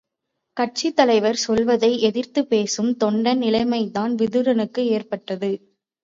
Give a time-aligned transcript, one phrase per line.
[0.57, 5.51] கட்சித் தலைவர் சொல்வதை எதிர்த்துப் பேசும் தொண்டன் நிலைமைதான் விதுரனுக்கு ஏற்பட்டது.